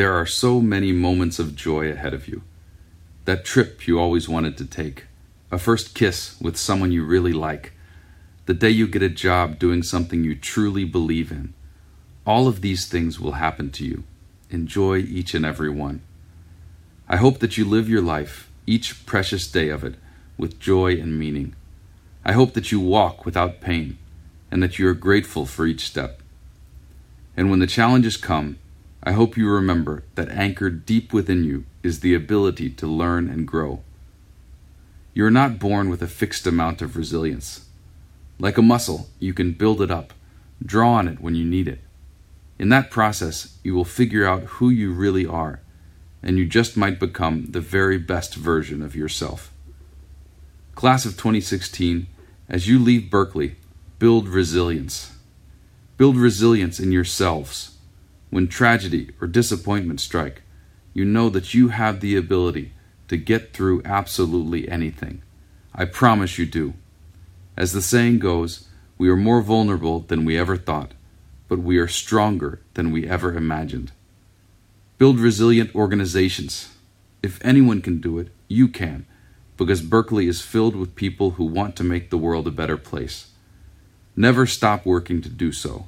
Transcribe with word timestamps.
There 0.00 0.14
are 0.14 0.24
so 0.24 0.62
many 0.62 0.92
moments 0.92 1.38
of 1.38 1.54
joy 1.54 1.90
ahead 1.90 2.14
of 2.14 2.26
you. 2.26 2.40
That 3.26 3.44
trip 3.44 3.86
you 3.86 4.00
always 4.00 4.30
wanted 4.30 4.56
to 4.56 4.64
take, 4.64 5.04
a 5.50 5.58
first 5.58 5.94
kiss 5.94 6.40
with 6.40 6.56
someone 6.56 6.90
you 6.90 7.04
really 7.04 7.34
like, 7.34 7.74
the 8.46 8.54
day 8.54 8.70
you 8.70 8.86
get 8.86 9.02
a 9.02 9.10
job 9.10 9.58
doing 9.58 9.82
something 9.82 10.24
you 10.24 10.34
truly 10.34 10.86
believe 10.86 11.30
in. 11.30 11.52
All 12.26 12.48
of 12.48 12.62
these 12.62 12.88
things 12.88 13.20
will 13.20 13.32
happen 13.32 13.70
to 13.72 13.84
you. 13.84 14.04
Enjoy 14.48 14.96
each 14.96 15.34
and 15.34 15.44
every 15.44 15.68
one. 15.68 16.00
I 17.06 17.16
hope 17.16 17.40
that 17.40 17.58
you 17.58 17.66
live 17.66 17.86
your 17.86 18.00
life, 18.00 18.50
each 18.66 19.04
precious 19.04 19.46
day 19.46 19.68
of 19.68 19.84
it, 19.84 19.96
with 20.38 20.58
joy 20.58 20.92
and 20.92 21.18
meaning. 21.18 21.54
I 22.24 22.32
hope 22.32 22.54
that 22.54 22.72
you 22.72 22.80
walk 22.80 23.26
without 23.26 23.60
pain 23.60 23.98
and 24.50 24.62
that 24.62 24.78
you 24.78 24.88
are 24.88 24.94
grateful 24.94 25.44
for 25.44 25.66
each 25.66 25.84
step. 25.86 26.22
And 27.36 27.50
when 27.50 27.58
the 27.58 27.66
challenges 27.66 28.16
come, 28.16 28.56
I 29.02 29.12
hope 29.12 29.36
you 29.36 29.48
remember 29.48 30.04
that 30.14 30.28
anchored 30.28 30.84
deep 30.84 31.12
within 31.12 31.42
you 31.42 31.64
is 31.82 32.00
the 32.00 32.14
ability 32.14 32.68
to 32.70 32.86
learn 32.86 33.30
and 33.30 33.46
grow. 33.46 33.82
You 35.14 35.24
are 35.24 35.30
not 35.30 35.58
born 35.58 35.88
with 35.88 36.02
a 36.02 36.06
fixed 36.06 36.46
amount 36.46 36.82
of 36.82 36.96
resilience. 36.96 37.66
Like 38.38 38.58
a 38.58 38.62
muscle, 38.62 39.08
you 39.18 39.32
can 39.32 39.52
build 39.52 39.80
it 39.80 39.90
up, 39.90 40.12
draw 40.64 40.92
on 40.92 41.08
it 41.08 41.20
when 41.20 41.34
you 41.34 41.44
need 41.46 41.66
it. 41.66 41.80
In 42.58 42.68
that 42.68 42.90
process, 42.90 43.56
you 43.64 43.74
will 43.74 43.86
figure 43.86 44.26
out 44.26 44.42
who 44.42 44.68
you 44.68 44.92
really 44.92 45.26
are, 45.26 45.60
and 46.22 46.36
you 46.36 46.44
just 46.44 46.76
might 46.76 47.00
become 47.00 47.46
the 47.52 47.60
very 47.60 47.96
best 47.96 48.34
version 48.34 48.82
of 48.82 48.94
yourself. 48.94 49.50
Class 50.74 51.06
of 51.06 51.12
2016, 51.12 52.06
as 52.50 52.68
you 52.68 52.78
leave 52.78 53.10
Berkeley, 53.10 53.56
build 53.98 54.28
resilience. 54.28 55.12
Build 55.96 56.18
resilience 56.18 56.78
in 56.78 56.92
yourselves. 56.92 57.78
When 58.30 58.48
tragedy 58.48 59.10
or 59.20 59.26
disappointment 59.26 60.00
strike, 60.00 60.42
you 60.94 61.04
know 61.04 61.28
that 61.30 61.54
you 61.54 61.68
have 61.68 62.00
the 62.00 62.16
ability 62.16 62.72
to 63.08 63.16
get 63.16 63.52
through 63.52 63.82
absolutely 63.84 64.68
anything. 64.68 65.22
I 65.74 65.84
promise 65.84 66.38
you 66.38 66.46
do. 66.46 66.74
As 67.56 67.72
the 67.72 67.82
saying 67.82 68.20
goes, 68.20 68.68
we 68.98 69.08
are 69.08 69.16
more 69.16 69.42
vulnerable 69.42 70.00
than 70.00 70.24
we 70.24 70.38
ever 70.38 70.56
thought, 70.56 70.92
but 71.48 71.58
we 71.58 71.78
are 71.78 71.88
stronger 71.88 72.60
than 72.74 72.90
we 72.90 73.08
ever 73.08 73.34
imagined. 73.34 73.92
Build 74.98 75.18
resilient 75.18 75.74
organizations. 75.74 76.74
If 77.22 77.44
anyone 77.44 77.82
can 77.82 78.00
do 78.00 78.18
it, 78.18 78.28
you 78.48 78.68
can 78.68 79.06
because 79.60 79.82
Berkeley 79.82 80.26
is 80.26 80.40
filled 80.40 80.74
with 80.74 80.94
people 80.94 81.32
who 81.32 81.44
want 81.44 81.76
to 81.76 81.84
make 81.84 82.08
the 82.08 82.16
world 82.16 82.46
a 82.46 82.50
better 82.50 82.78
place. 82.78 83.30
Never 84.16 84.46
stop 84.46 84.86
working 84.86 85.20
to 85.20 85.28
do 85.28 85.52
so, 85.52 85.86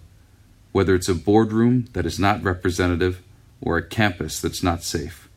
whether 0.72 0.94
it's 0.94 1.08
a 1.08 1.14
boardroom 1.14 1.86
that 1.92 2.06
is 2.06 2.18
not 2.18 2.42
representative 2.42 3.22
or 3.60 3.76
a 3.76 3.86
campus 3.86 4.40
that's 4.40 4.62
not 4.62 4.82
safe. 4.82 5.28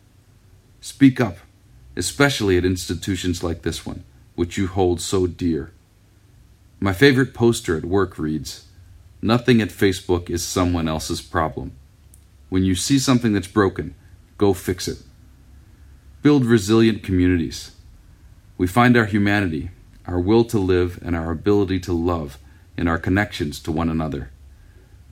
Speak 0.81 1.21
up, 1.21 1.37
especially 1.95 2.57
at 2.57 2.65
institutions 2.65 3.43
like 3.43 3.61
this 3.61 3.85
one, 3.85 4.03
which 4.35 4.57
you 4.57 4.67
hold 4.67 5.01
so 5.01 5.27
dear. 5.27 5.71
My 6.79 6.93
favorite 6.93 7.33
poster 7.33 7.77
at 7.77 7.85
work 7.85 8.17
reads 8.17 8.65
Nothing 9.21 9.61
at 9.61 9.69
Facebook 9.69 10.29
is 10.29 10.43
someone 10.43 10.87
else's 10.87 11.21
problem. 11.21 11.75
When 12.49 12.63
you 12.63 12.75
see 12.75 12.99
something 12.99 13.33
that's 13.33 13.47
broken, 13.47 13.95
go 14.37 14.53
fix 14.53 14.87
it. 14.87 14.99
Build 16.21 16.45
resilient 16.45 17.03
communities. 17.03 17.71
We 18.57 18.67
find 18.67 18.95
our 18.95 19.05
humanity, 19.05 19.71
our 20.05 20.19
will 20.19 20.43
to 20.45 20.59
live, 20.59 20.99
and 21.03 21.15
our 21.15 21.31
ability 21.31 21.79
to 21.81 21.93
love 21.93 22.37
in 22.77 22.87
our 22.87 22.99
connections 22.99 23.59
to 23.61 23.71
one 23.71 23.89
another. 23.89 24.29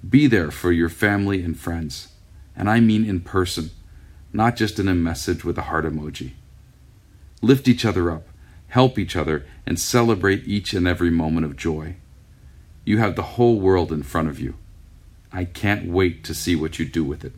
Be 0.08 0.28
there 0.28 0.52
for 0.52 0.72
your 0.72 0.90
family 0.90 1.44
and 1.44 1.58
friends, 1.58 2.10
and 2.56 2.70
I 2.70 2.80
mean 2.80 3.06
in 3.06 3.22
person, 3.22 3.72
not 4.34 4.56
just 4.56 4.78
in 4.78 4.88
a 4.88 4.96
message 4.96 5.46
with 5.46 5.58
a 5.58 5.64
heart 5.64 5.86
emoji. 5.86 6.32
Lift 7.42 7.68
each 7.68 7.86
other 7.86 8.12
up, 8.12 8.28
help 8.68 9.00
each 9.00 9.16
other, 9.16 9.46
and 9.66 9.80
celebrate 9.80 10.48
each 10.48 10.74
and 10.74 10.88
every 10.88 11.10
moment 11.10 11.46
of 11.46 11.56
joy. 11.56 11.96
You 12.84 12.98
have 12.98 13.16
the 13.16 13.22
whole 13.22 13.60
world 13.60 13.92
in 13.92 14.04
front 14.04 14.28
of 14.28 14.40
you. 14.40 14.56
I 15.32 15.46
can't 15.46 15.90
wait 15.90 16.24
to 16.26 16.34
see 16.34 16.56
what 16.56 16.80
you 16.80 16.86
do 16.86 17.04
with 17.04 17.24
it. 17.24 17.34